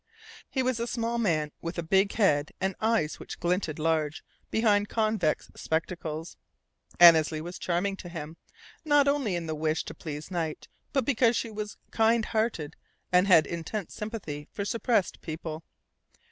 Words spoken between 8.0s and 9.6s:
him, not only in the